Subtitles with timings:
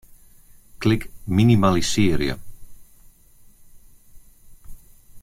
[0.81, 2.33] Klik Minimalisearje.